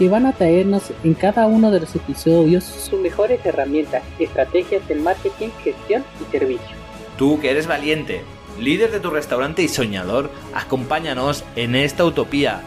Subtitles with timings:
[0.00, 4.94] que van a traernos en cada uno de los episodios sus mejores herramientas, estrategias de
[4.94, 6.74] marketing, gestión y servicio.
[7.18, 8.22] Tú que eres valiente,
[8.58, 12.62] líder de tu restaurante y soñador, acompáñanos en esta utopía.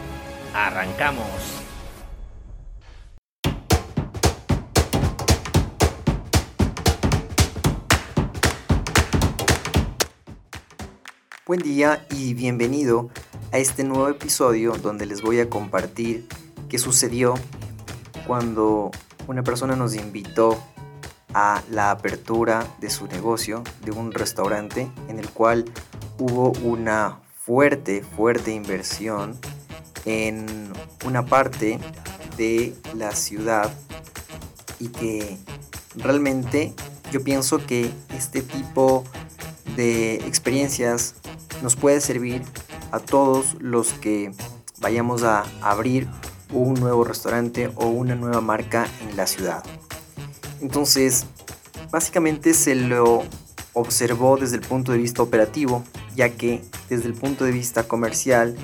[0.54, 1.26] ¡Arrancamos!
[11.44, 13.10] Buen día y bienvenido
[13.50, 16.28] a este nuevo episodio donde les voy a compartir
[16.74, 17.34] qué sucedió
[18.26, 18.90] cuando
[19.28, 20.60] una persona nos invitó
[21.32, 25.66] a la apertura de su negocio, de un restaurante en el cual
[26.18, 29.38] hubo una fuerte, fuerte inversión
[30.04, 30.72] en
[31.04, 31.78] una parte
[32.36, 33.72] de la ciudad
[34.80, 35.38] y que
[35.94, 36.74] realmente
[37.12, 39.04] yo pienso que este tipo
[39.76, 41.14] de experiencias
[41.62, 42.42] nos puede servir
[42.90, 44.32] a todos los que
[44.80, 46.08] vayamos a abrir
[46.54, 49.62] un nuevo restaurante o una nueva marca en la ciudad.
[50.60, 51.26] Entonces,
[51.90, 53.24] básicamente se lo
[53.74, 58.56] observó desde el punto de vista operativo, ya que desde el punto de vista comercial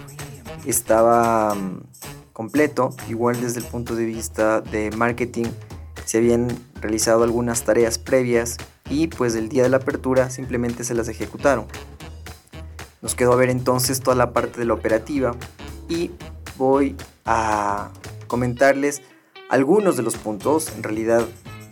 [0.65, 1.83] estaba mm,
[2.33, 5.47] completo, igual desde el punto de vista de marketing
[6.05, 6.49] se habían
[6.81, 8.57] realizado algunas tareas previas
[8.89, 11.67] y pues el día de la apertura simplemente se las ejecutaron.
[13.03, 15.35] Nos quedó a ver entonces toda la parte de la operativa
[15.89, 16.11] y
[16.61, 16.95] voy
[17.25, 17.91] a
[18.29, 19.01] comentarles
[19.49, 20.69] algunos de los puntos.
[20.77, 21.27] En realidad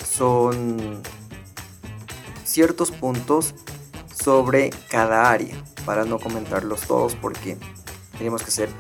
[0.05, 1.03] son
[2.45, 3.55] ciertos puntos
[4.25, 7.59] sobre cada área para no comentarlos todos porque
[8.17, 8.71] tenemos que hacer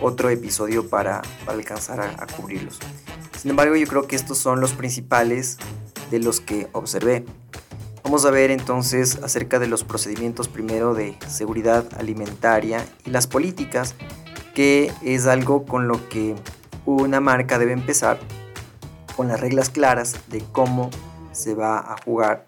[0.00, 2.80] otro episodio para, alcanzar a, a cubrirlos.
[3.40, 5.58] Sin embargo, yo creo que estos son los principales
[6.10, 7.24] de los que observé.
[8.02, 13.94] Vamos a ver entonces acerca de los procedimientos primero de seguridad alimentaria y las políticas
[14.54, 16.34] que es algo con lo que
[16.86, 18.18] una marca debe empezar
[19.16, 20.90] con las reglas claras de cómo
[21.32, 22.46] se va a jugar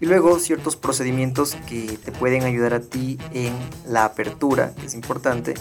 [0.00, 3.54] y luego ciertos procedimientos que te pueden ayudar a ti en
[3.86, 5.54] la apertura, que es importante,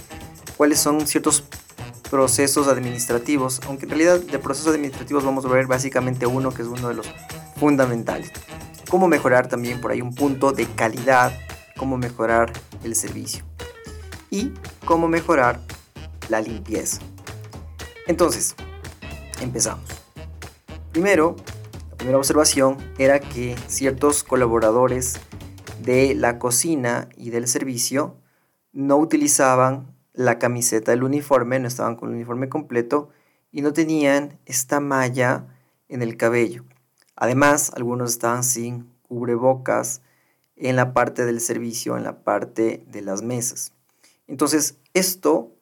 [0.57, 1.43] cuáles son ciertos
[2.09, 6.67] procesos administrativos, aunque en realidad de procesos administrativos vamos a ver básicamente uno que es
[6.67, 7.07] uno de los
[7.57, 8.31] fundamentales.
[8.89, 11.31] Cómo mejorar también por ahí un punto de calidad,
[11.77, 12.51] cómo mejorar
[12.83, 13.43] el servicio
[14.29, 14.51] y
[14.85, 15.61] cómo mejorar
[16.33, 16.99] la limpieza.
[18.07, 18.55] Entonces,
[19.39, 19.85] empezamos.
[20.91, 21.35] Primero,
[21.91, 25.19] la primera observación era que ciertos colaboradores
[25.83, 28.17] de la cocina y del servicio
[28.71, 33.09] no utilizaban la camiseta del uniforme, no estaban con el uniforme completo
[33.51, 35.45] y no tenían esta malla
[35.87, 36.65] en el cabello.
[37.15, 40.01] Además, algunos estaban sin cubrebocas
[40.55, 43.71] en la parte del servicio, en la parte de las mesas.
[44.25, 45.53] Entonces, esto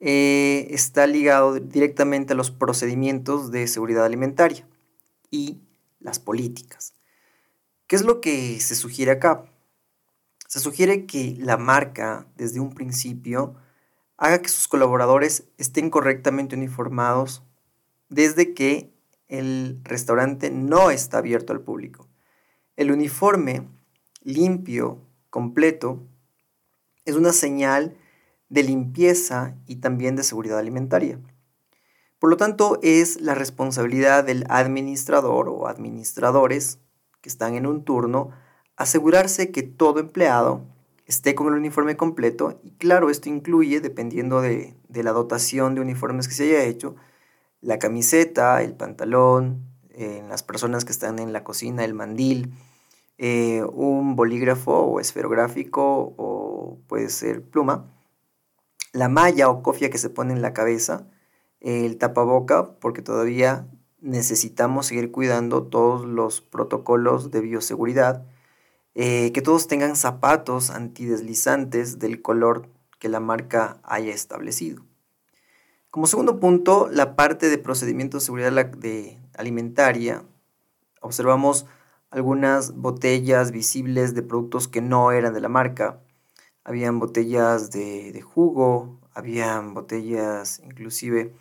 [0.00, 4.66] eh, está ligado directamente a los procedimientos de seguridad alimentaria
[5.30, 5.60] y
[6.00, 6.94] las políticas.
[7.86, 9.44] ¿Qué es lo que se sugiere acá?
[10.48, 13.54] Se sugiere que la marca, desde un principio,
[14.16, 17.42] haga que sus colaboradores estén correctamente uniformados
[18.08, 18.92] desde que
[19.28, 22.08] el restaurante no está abierto al público.
[22.76, 23.68] El uniforme
[24.22, 25.00] limpio,
[25.30, 26.02] completo,
[27.04, 27.96] es una señal
[28.50, 31.18] de limpieza y también de seguridad alimentaria.
[32.18, 36.78] Por lo tanto, es la responsabilidad del administrador o administradores
[37.22, 38.30] que están en un turno
[38.80, 40.62] asegurarse que todo empleado
[41.04, 46.28] esté con el uniforme completo y claro, esto incluye, dependiendo de, la dotación de uniformes
[46.28, 46.96] que se haya hecho,
[47.60, 52.54] la camiseta, el pantalón, en las personas que están en la cocina, el mandil,
[53.18, 57.84] eh, un bolígrafo o esferográfico o puede ser pluma,
[58.92, 61.06] la malla o cofia que se pone en la cabeza,
[61.60, 63.66] el tapaboca, porque todavía
[64.00, 68.24] necesitamos seguir cuidando todos los protocolos de bioseguridad,
[68.94, 74.84] eh, que todos tengan zapatos antideslizantes del color que la marca haya establecido.
[75.90, 80.24] Como segundo punto, la parte de procedimientos de seguridad de alimentaria,
[81.00, 81.66] observamos
[82.10, 86.00] algunas botellas visibles de productos que no eran de la marca,
[86.64, 91.34] habían botellas de, jugo, habían botellas inclusive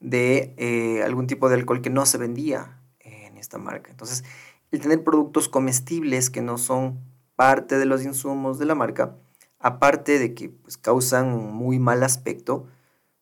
[0.00, 3.90] de eh, algún tipo de alcohol que no se vendía en esta marca.
[3.90, 4.24] Entonces,
[4.70, 7.00] el tener productos comestibles que no son
[7.36, 9.16] parte de los insumos de la marca,
[9.58, 12.66] aparte de que pues, causan un muy mal aspecto,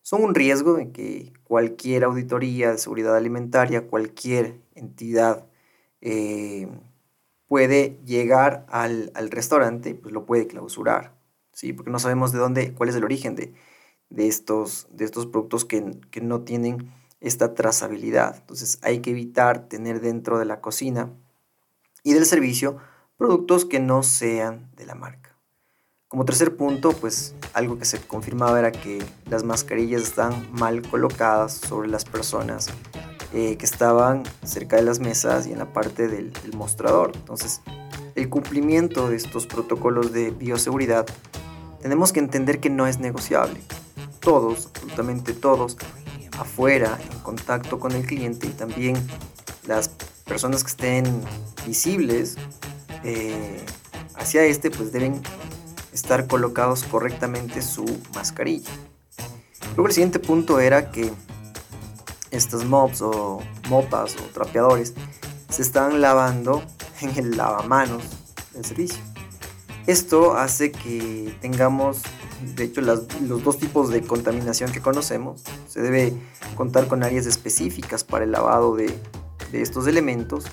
[0.01, 5.45] son un riesgo de que cualquier auditoría de seguridad alimentaria, cualquier entidad
[6.01, 6.69] eh,
[7.47, 11.16] puede llegar al, restaurante y pues lo puede clausurar,
[11.57, 11.73] ¿sí?
[11.73, 13.51] porque no sabemos de dónde, cuál es el origen de,
[14.15, 18.35] estos, de estos productos que, que no tienen esta trazabilidad.
[18.37, 21.11] Entonces hay que evitar tener dentro de la cocina
[22.03, 22.77] y del servicio
[23.17, 25.35] productos que no sean de la marca.
[26.07, 31.53] Como tercer punto, pues algo que se confirmaba era que las mascarillas están mal colocadas
[31.53, 32.67] sobre las personas
[33.33, 37.13] eh, que estaban cerca de las mesas y en la parte del mostrador.
[37.15, 37.61] Entonces,
[38.13, 41.07] el cumplimiento de estos protocolos de bioseguridad
[41.87, 43.61] tenemos que entender que no es negociable.
[44.19, 45.77] Todos, absolutamente todos,
[46.37, 48.97] afuera, en contacto con el cliente y también
[49.65, 49.89] las
[50.25, 51.21] personas que estén
[51.65, 52.35] visibles
[53.05, 53.63] eh,
[54.15, 55.21] hacia este, pues deben
[55.93, 58.69] estar colocados correctamente su mascarilla.
[59.77, 61.13] Luego el siguiente punto era que
[62.31, 63.39] estos mops o
[63.69, 64.93] mopas o trapeadores
[65.49, 66.61] se están lavando
[66.99, 68.03] en el lavamanos
[68.53, 69.06] del servicio.
[69.87, 72.01] Esto hace que tengamos,
[72.57, 73.07] de hecho, los
[73.41, 75.41] dos tipos de contaminación que conocemos.
[75.69, 76.13] Se debe
[76.55, 78.93] contar con áreas específicas para el lavado de,
[79.53, 80.43] estos elementos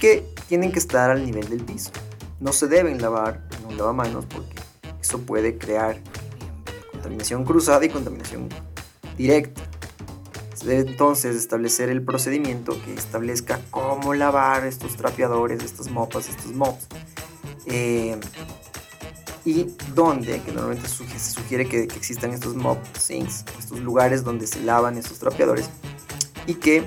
[0.00, 1.92] que tienen que estar al nivel del piso.
[2.40, 4.56] No se deben lavar en un lavamanos porque
[5.00, 6.00] eso puede crear
[6.90, 8.48] contaminación cruzada y contaminación
[9.16, 9.62] directa.
[10.56, 16.52] Se debe entonces establecer el procedimiento que establezca cómo lavar estos trapeadores, estos mopas, estos
[16.52, 16.88] mops.
[17.66, 18.18] Eh,
[19.44, 24.46] y dónde, que normalmente se sugiere que, que existan estos mop sinks, estos lugares donde
[24.46, 25.68] se lavan estos trapeadores
[26.46, 26.84] y que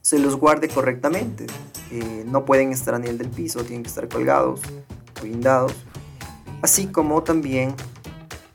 [0.00, 1.46] se los guarde correctamente.
[1.90, 4.60] Eh, no pueden estar a nivel del piso, tienen que estar colgados
[5.20, 5.74] o guindados.
[6.62, 7.74] Así como también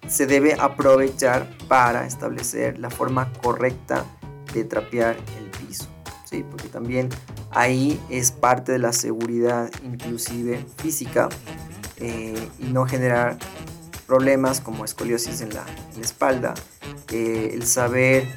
[0.08, 4.06] se debe aprovechar para establecer la forma correcta
[4.54, 5.88] de trapear el piso.
[6.26, 6.44] ¿sí?
[6.50, 7.10] Porque también
[7.52, 11.30] ahí es parte de la seguridad inclusive física
[11.98, 13.38] eh, y no generar
[14.08, 15.66] problemas como escoliosis en la,
[16.02, 16.54] espalda.
[17.12, 18.28] Eh, el saber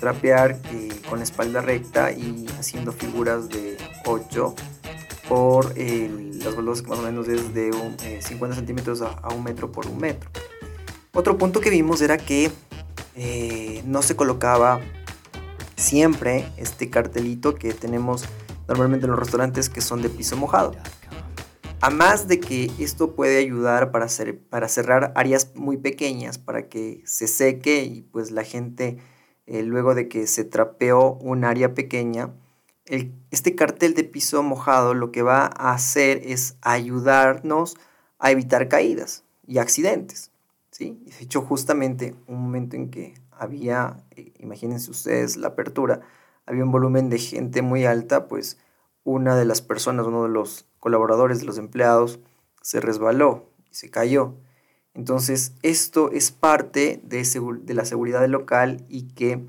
[0.00, 4.54] trapear eh, con la espalda recta y haciendo figuras de 8
[5.28, 7.70] por las que más o menos es de
[8.20, 10.28] 50 centímetros a, un metro por un metro.
[11.12, 12.50] Otro punto que vimos era que
[13.84, 14.80] no se colocaba
[15.76, 18.24] siempre este cartelito que tenemos
[18.68, 20.74] normalmente en los restaurantes que son de piso mojado.
[21.84, 24.06] A más de que esto puede ayudar para,
[24.50, 28.98] para cerrar áreas muy pequeñas, para que se seque y pues la gente,
[29.46, 32.36] eh, luego de que se trapeó un área pequeña,
[33.32, 37.76] este cartel de piso mojado lo que va a hacer es ayudarnos
[38.20, 40.30] a evitar caídas y accidentes.
[40.70, 41.02] ¿sí?
[41.04, 46.00] De hecho, justamente un momento en que había, eh, imagínense ustedes la apertura,
[46.46, 48.60] había un volumen de gente muy alta, pues
[49.02, 52.18] una de las personas, uno de los colaboradores de los empleados,
[52.60, 54.34] se resbaló y se cayó.
[54.94, 57.24] Entonces, esto es parte de,
[57.72, 59.46] la seguridad local y que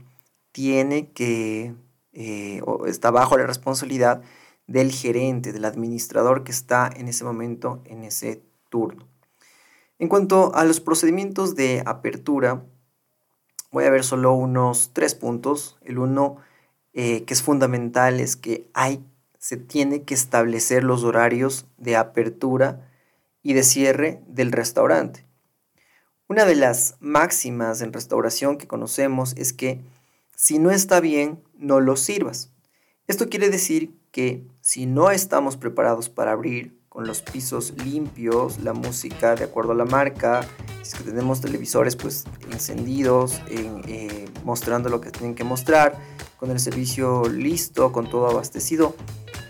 [0.51, 1.73] tiene que,
[2.13, 4.21] eh, está bajo la responsabilidad
[4.67, 9.07] del gerente, del administrador que está en ese momento, en ese turno.
[9.97, 12.63] En cuanto a los procedimientos de apertura,
[13.71, 15.79] voy a ver solo unos tres puntos.
[15.81, 16.37] El uno
[16.93, 19.03] eh, que es fundamental es que hay
[19.43, 22.89] se tiene que establecer los horarios de apertura
[23.41, 25.25] y de cierre del restaurante.
[26.29, 29.81] Una de las máximas en restauración que conocemos es que
[30.33, 32.53] si no está bien, no lo sirvas.
[33.07, 38.71] Esto quiere decir que si no estamos preparados para abrir con los pisos limpios, la
[38.71, 40.47] música de acuerdo a la marca,
[40.83, 45.99] si es que tenemos televisores pues encendidos, eh, mostrando lo que tienen que mostrar,
[46.37, 48.95] con el servicio listo, con todo abastecido,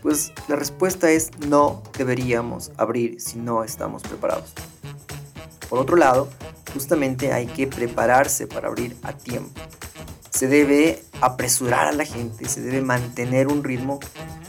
[0.03, 4.53] pues la respuesta es no deberíamos abrir si no estamos preparados.
[5.69, 6.29] Por otro lado,
[6.73, 9.59] justamente hay que prepararse para abrir a tiempo.
[10.29, 13.99] Se debe apresurar a la gente, se debe mantener un ritmo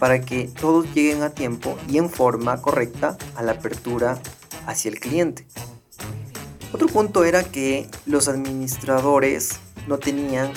[0.01, 4.19] para que todos lleguen a tiempo y en forma correcta a la apertura
[4.67, 5.47] hacia el cliente.
[6.73, 10.53] Otro punto era que los administradores no tenían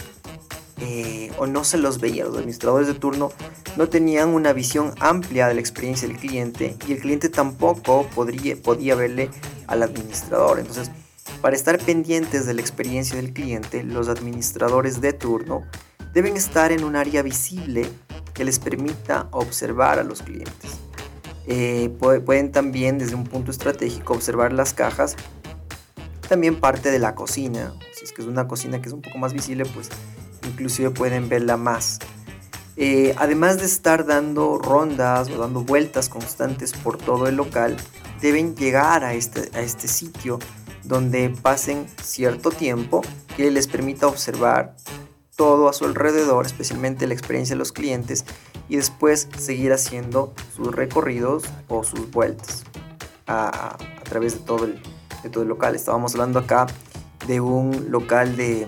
[0.80, 3.32] eh, o no se los veía, los administradores de turno
[3.78, 8.56] no tenían una visión amplia de la experiencia del cliente y el cliente tampoco podría,
[8.56, 9.30] podía verle
[9.68, 10.60] al administrador.
[10.60, 10.92] Entonces,
[11.42, 15.64] para estar pendientes de la experiencia del cliente, los administradores de turno
[16.14, 17.90] deben estar en un área visible
[18.34, 20.80] que les permita observar a los clientes.
[21.48, 25.16] Eh, pueden también desde un punto estratégico observar las cajas.
[26.28, 27.74] También parte de la cocina.
[27.96, 29.90] Si es que es una cocina que es un poco más visible, pues
[30.48, 32.00] inclusive pueden verla más.
[32.76, 37.76] Eh, además de estar dando rondas o dando vueltas constantes por todo el local,
[38.22, 40.40] deben llegar a este, a este sitio
[40.84, 43.02] donde pasen cierto tiempo
[43.36, 44.76] que les permita observar
[45.36, 48.26] todo a su alrededor, especialmente la experiencia de los clientes,
[48.70, 52.64] y después seguir haciendo sus recorridos o sus vueltas
[53.28, 54.82] a, través de todo, el,
[55.24, 55.76] de todo el local.
[55.76, 56.68] Estábamos hablando acá
[57.28, 58.68] de un local de,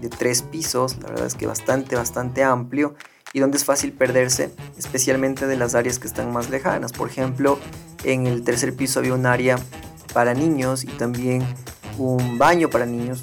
[0.00, 2.94] de tres pisos, la verdad es que bastante, bastante amplio
[3.32, 6.92] y donde es fácil perderse, especialmente de las áreas que están más lejanas.
[6.92, 7.58] Por ejemplo,
[8.04, 9.58] en el tercer piso había un área
[10.12, 11.44] para niños y también
[11.98, 13.20] un baño para niños,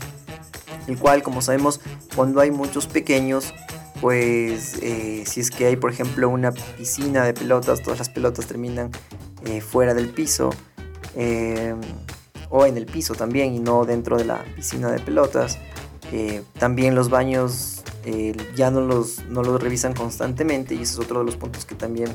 [0.88, 1.82] el cual, como sabemos,
[2.16, 3.54] cuando hay muchos pequeños,
[4.02, 8.46] pues eh, si es que hay, por ejemplo, una piscina de pelotas, todas las pelotas
[8.46, 8.92] terminan
[9.46, 10.52] eh, fuera del piso.
[11.16, 11.74] Eh,
[12.50, 15.58] o en el piso también y no dentro de la piscina de pelotas.
[16.60, 17.84] También los baños
[18.56, 21.76] ya no los, no los revisan constantemente y ese es otro de los puntos que
[21.76, 22.10] también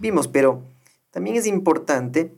[0.00, 0.28] vimos.
[0.28, 0.62] Pero
[1.10, 2.34] también es importante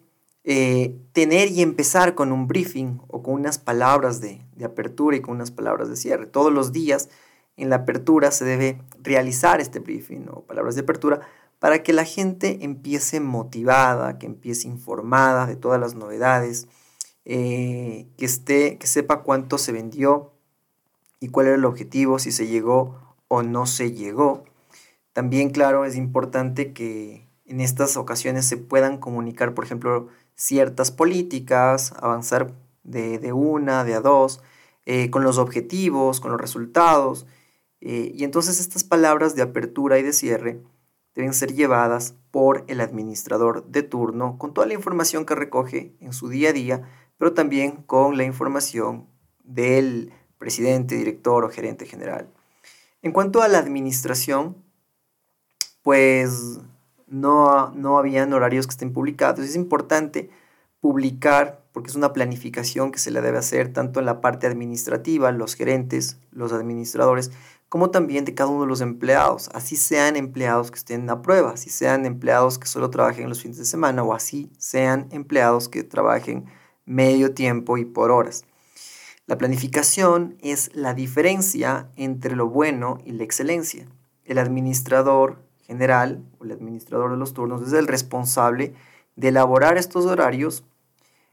[1.13, 5.37] tener y empezar con un briefing o con unas palabras de, de apertura y con
[5.37, 6.27] unas palabras de cierre.
[6.27, 7.09] Todos los días
[7.57, 11.21] en la apertura se debe realizar este briefing o palabras de apertura
[11.59, 16.69] para que la gente empiece motivada, que empiece informada de todas las novedades,
[17.25, 20.33] eh, que, esté, que sepa cuánto se vendió
[21.21, 24.45] y cuál era el objetivo, si se llegó o no se llegó.
[25.13, 31.93] También, claro, es importante que en estas ocasiones se puedan comunicar, por ejemplo, ciertas políticas,
[31.97, 34.41] avanzar de, una, de a dos,
[34.87, 37.27] eh, con los objetivos, con los resultados,
[37.81, 40.61] eh, y entonces estas palabras de apertura y de cierre
[41.15, 46.13] deben ser llevadas por el administrador de turno con toda la información que recoge en
[46.13, 49.09] su día a día, pero también con la información
[49.43, 52.29] del presidente, director o gerente general.
[53.03, 54.57] En cuanto a la administración,
[55.83, 56.59] pues
[57.07, 59.45] no, no habían horarios que estén publicados.
[59.45, 60.31] Es importante
[60.81, 65.33] publicar, porque es una planificación que se le debe hacer tanto en la parte administrativa,
[65.33, 67.31] los gerentes, los administradores,
[67.69, 71.51] como también de cada uno de los empleados, así sean empleados que estén a prueba,
[71.51, 75.83] así sean empleados que solo trabajen los fines de semana o así sean empleados que
[75.83, 76.47] trabajen
[76.87, 78.45] medio tiempo y por horas.
[79.29, 83.87] La planificación es la diferencia entre lo bueno y la excelencia.
[84.25, 88.75] El administrador general o el administrador de los turnos es el responsable
[89.15, 90.65] de elaborar estos horarios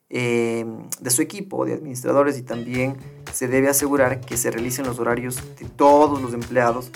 [0.08, 2.96] Em, de su equipo de administradores y también
[3.34, 6.92] se debe asegurar que se realicen los horarios de todos los empleados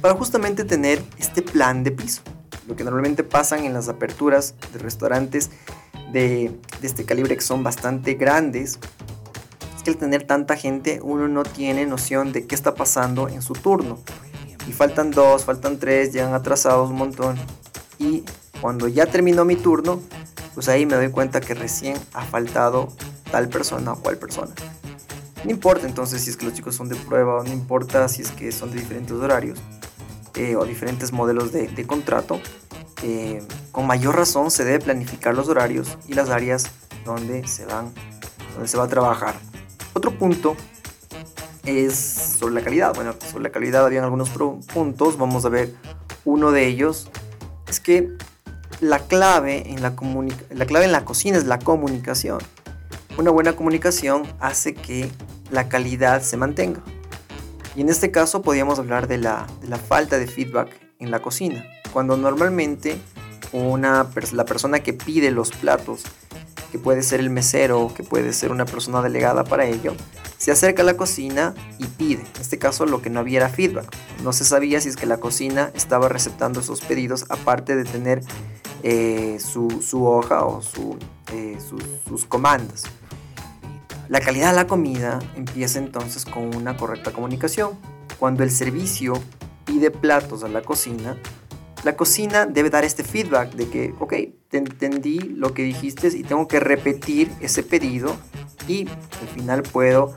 [0.00, 2.22] para justamente tener este plan de piso.
[2.66, 5.50] Lo que normalmente pasan en las aperturas de restaurantes
[6.10, 8.97] de, de este calibre que son bastante grandes es
[9.92, 13.98] que tener tanta gente uno no tiene noción de qué está pasando en su turno.
[14.66, 17.36] Y faltan dos, faltan tres, llegan atrasados un montón.
[17.98, 18.24] Y
[18.60, 20.00] cuando ya terminó mi turno,
[20.54, 22.88] pues ahí me doy cuenta que recién ha faltado
[23.30, 24.52] tal persona o cual persona.
[25.44, 28.32] No importa entonces si es que los chicos son de prueba no importa si es
[28.32, 29.58] que son de diferentes horarios
[30.34, 32.40] eh, o diferentes modelos de, contrato,
[33.02, 33.42] eh,
[33.72, 36.64] con mayor razón se debe planificar los horarios y las áreas
[37.04, 37.92] donde se, van,
[38.54, 39.47] donde se va a trabajar.
[39.98, 40.54] Otro punto
[41.64, 42.94] es sobre la calidad.
[42.94, 44.30] Bueno, sobre la calidad habían algunos
[44.72, 45.74] puntos, vamos a ver
[46.24, 47.10] uno de ellos.
[47.66, 48.12] Es que
[48.80, 49.96] la clave, en la,
[50.50, 52.38] la clave en la cocina es la comunicación.
[53.18, 55.10] Una buena comunicación hace que
[55.50, 56.80] la calidad se mantenga.
[57.74, 59.48] Y en este caso podríamos hablar de la,
[59.88, 60.68] falta de feedback
[61.00, 61.66] en la cocina.
[61.92, 63.00] Cuando normalmente
[63.50, 66.04] una, la persona que pide los platos,
[66.70, 69.94] que puede ser el mesero, que puede ser una persona delegada para ello,
[70.36, 72.22] se acerca a la cocina y pide.
[72.22, 73.94] En este caso lo que no había era feedback.
[74.22, 78.22] No se sabía si es que la cocina estaba receptando esos pedidos, aparte de tener
[78.82, 80.60] eh, su, hoja o
[81.32, 81.58] eh,
[82.06, 82.84] sus comandas.
[84.08, 87.78] La calidad de la comida empieza entonces con una correcta comunicación.
[88.18, 89.12] Cuando el servicio
[89.66, 91.18] pide platos a la cocina,
[91.84, 94.14] la cocina debe dar este feedback de que, ok,
[94.48, 98.16] te entendí lo que dijiste y tengo que repetir ese pedido
[98.66, 100.14] y al final puedo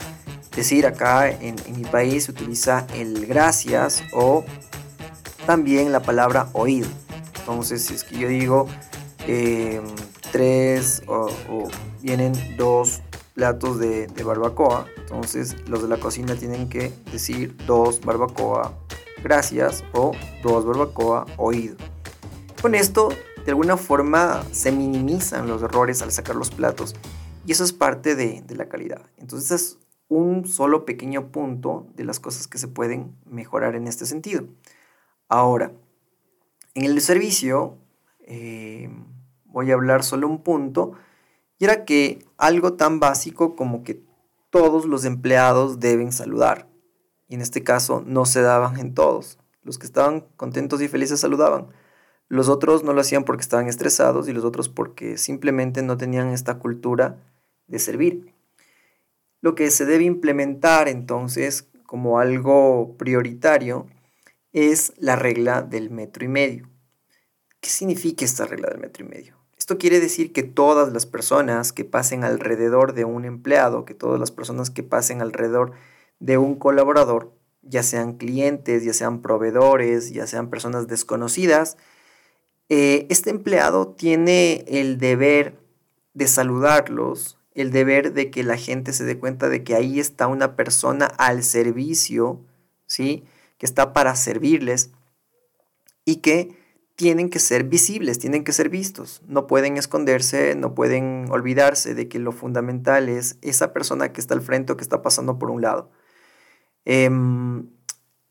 [0.56, 4.44] decir acá en, mi país se utiliza el gracias o
[5.46, 6.88] también la palabra oído.
[7.40, 8.68] Entonces, si es que yo digo
[9.28, 9.84] em,
[10.32, 11.30] tres o,
[12.02, 13.02] vienen dos
[13.34, 18.74] platos de, barbacoa, entonces los de la cocina tienen que decir dos barbacoa
[19.24, 20.12] gracias o
[20.44, 21.76] dos barbacoa oído.
[22.62, 23.10] Con esto
[23.46, 26.96] de alguna forma se minimizan los errores al sacar los platos
[27.46, 29.02] y eso es parte de, de la calidad.
[29.18, 34.06] Entonces es un solo pequeño punto de las cosas que se pueden mejorar en este
[34.06, 34.44] sentido.
[35.30, 35.72] Ahora,
[36.74, 37.78] en el servicio
[38.20, 38.90] eh,
[39.46, 40.94] voy a hablar solo un punto
[41.60, 44.04] y era que algo tan básico como que
[44.50, 46.68] todos los empleados deben saludar.
[47.32, 49.40] Y en este caso no se daban en todos.
[49.64, 51.68] Los que estaban contentos y felices saludaban.
[52.28, 56.28] Los otros no lo hacían porque estaban estresados y los otros porque simplemente no tenían
[56.34, 57.24] esta cultura
[57.68, 58.34] de servir.
[59.40, 63.88] Lo que se debe implementar entonces como algo prioritario
[64.52, 66.70] es la regla del metro y medio.
[67.62, 69.38] ¿Qué significa esta regla del metro y medio?
[69.58, 74.20] Esto quiere decir que todas las personas que pasen alrededor de un empleado, que todas
[74.20, 75.72] las personas que pasen alrededor
[76.22, 81.78] de un colaborador, ya sean clientes, ya sean proveedores, ya sean personas desconocidas,
[82.70, 85.58] eh, este empleado tiene el deber
[86.14, 90.28] de saludarlos, el deber de que la gente se dé cuenta de que ahí está
[90.28, 92.40] una persona al servicio,
[92.86, 93.26] ¿sí?
[93.58, 94.92] Que está para servirles
[96.06, 96.56] y que
[96.96, 99.22] tienen que ser visibles, tienen que ser vistos.
[99.28, 104.34] No pueden esconderse, no pueden olvidarse de que lo fundamental es esa persona que está
[104.34, 105.90] al frente o que está pasando por un lado.
[106.86, 107.70] Em,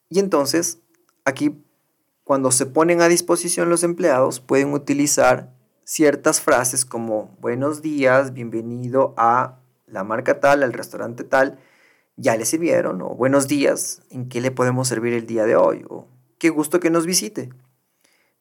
[0.09, 0.81] y entonces,
[1.25, 1.65] aquí,
[2.25, 5.55] cuando se ponen a disposición los empleados, pueden utilizar
[5.85, 11.59] ciertas frases como buenos días, bienvenido a la marca tal, al restaurante tal,
[12.17, 15.85] ya le sirvieron, o buenos días, ¿en qué le podemos servir el día de hoy?
[15.89, 16.07] O
[16.39, 17.51] qué gusto que nos visite.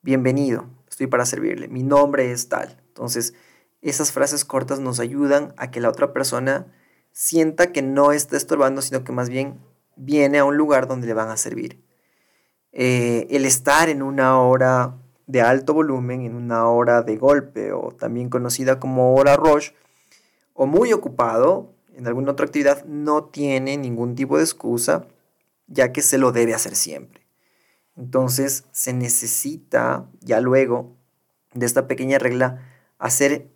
[0.01, 2.81] Bienvenido, estoy para servirle, mi nombre es tal.
[2.87, 3.33] Entonces,
[3.81, 6.67] esas frases cortas nos ayudan a que la otra persona
[7.11, 9.59] sienta que no está estorbando, sino que más bien
[9.99, 11.83] viene a un lugar donde le van a servir.
[12.71, 14.95] Eh, el estar en una hora
[15.27, 19.71] de alto volumen en una hora de golpe o también conocida como hora rush
[20.53, 25.05] o muy ocupado en alguna otra actividad no tiene ningún tipo de excusa
[25.67, 27.21] ya que se lo debe hacer siempre.
[27.95, 30.95] Entonces se necesita ya luego
[31.53, 32.63] de esta pequeña regla
[32.97, 33.49] hacer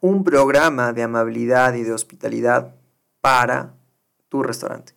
[0.00, 2.74] un programa de amabilidad y de hospitalidad
[3.20, 3.74] para
[4.28, 4.94] tu restaurante.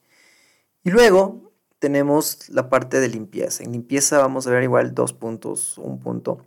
[0.85, 3.63] Y luego tenemos la parte de limpieza.
[3.63, 6.45] En limpieza vamos a ver igual dos puntos, un punto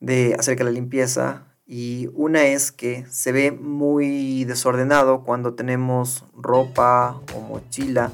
[0.00, 6.24] de acerca de la limpieza y una es que se ve muy desordenado cuando tenemos
[6.34, 8.10] ropa o mochila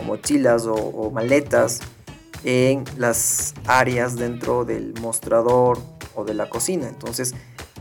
[0.00, 1.80] o mochilas o, maletas
[2.42, 5.78] en las áreas dentro del mostrador
[6.16, 6.88] o de la cocina.
[6.88, 7.34] Entonces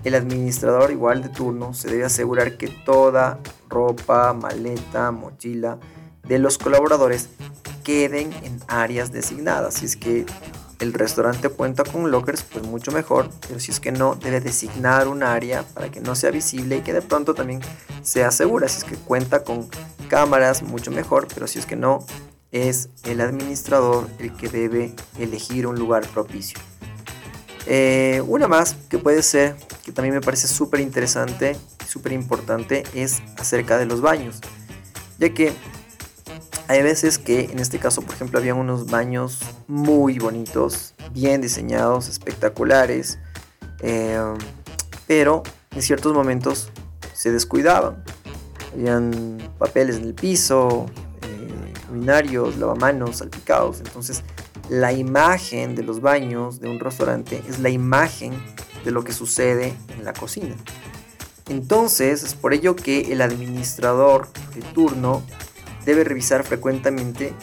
[0.03, 5.79] el administrador igual de turno se debe asegurar que toda ropa, maleta, mochila
[6.27, 7.29] de los colaboradores
[7.83, 9.75] queden en áreas designadas.
[9.75, 10.25] Si es que
[10.79, 15.07] el restaurante cuenta con lockers, pues mucho mejor, pero si es que no, debe designar
[15.07, 17.61] un área para que no sea visible y que de pronto también
[18.01, 18.67] sea segura.
[18.67, 19.69] Si es que cuenta con
[20.09, 22.05] cámaras, mucho mejor, pero si es que no,
[22.51, 26.59] es el administrador el que debe elegir un lugar propicio.
[27.67, 31.57] Eh, una más que puede ser, que también me parece súper interesante,
[31.87, 34.39] súper importante, es acerca de los baños,
[35.17, 35.53] ya que
[36.67, 42.07] hay veces que, en este caso, por ejemplo, había unos baños muy bonitos, bien diseñados,
[42.07, 43.19] espectaculares,
[43.81, 44.19] eh,
[45.07, 46.71] pero en ciertos momentos
[47.13, 48.03] se descuidaban.
[48.73, 50.87] Habían papeles en el piso,
[51.21, 53.79] eh, lavamanos, salpicados.
[53.79, 54.23] Entonces,
[54.69, 58.33] la imagen de los baños de un restaurante es la imagen
[58.83, 60.55] de lo que sucede en la cocina.
[61.47, 65.21] Entonces, es por ello que el administrador de turno
[65.85, 67.33] debe revisar frecuentemente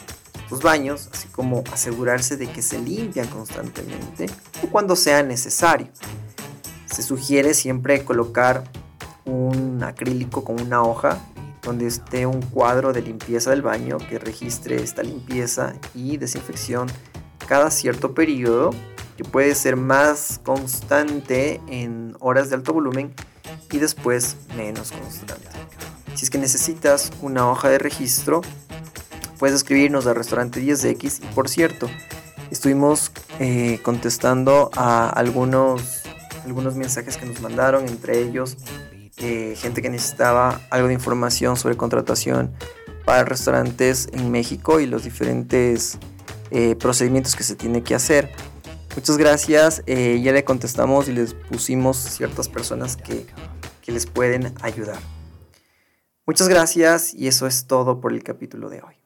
[0.51, 4.27] los baños, así como asegurarse de que se limpian constantemente
[4.63, 5.87] o cuando sea necesario.
[6.85, 8.63] Se sugiere siempre colocar
[9.25, 11.19] un acrílico con una hoja
[11.63, 16.87] donde esté un cuadro de limpieza del baño que registre esta limpieza y desinfección
[17.47, 18.71] cada cierto periodo,
[19.17, 23.13] que puede ser más constante en horas de alto volumen
[23.71, 25.47] y después menos constante.
[26.15, 28.41] Si es que necesitas una hoja de registro,
[29.39, 31.23] puedes escribirnos al restaurante 10X.
[31.23, 31.89] Y por cierto,
[32.51, 36.03] estuvimos eh, contestando a algunos,
[36.45, 38.57] algunos mensajes que nos mandaron, entre ellos
[39.17, 42.51] eh, gente que necesitaba algo de información sobre contratación
[43.05, 45.97] para restaurantes en México y los diferentes
[46.51, 48.31] eh, procedimientos que se tiene que hacer.
[48.95, 53.25] Muchas gracias, ya le contestamos y les pusimos ciertas personas que,
[53.81, 54.99] que les pueden ayudar.
[56.25, 59.02] Muchas gracias y eso es todo por el capítulo de hoy.